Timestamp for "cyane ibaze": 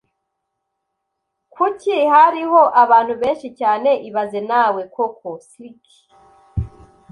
3.59-4.39